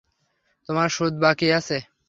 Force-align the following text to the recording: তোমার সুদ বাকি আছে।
তোমার 0.69 0.89
সুদ 0.89 1.13
বাকি 1.21 1.47
আছে। 1.53 1.77